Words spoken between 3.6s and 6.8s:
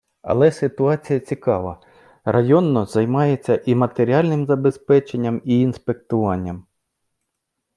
і матеріальним забезпеченням, і інспектуванням.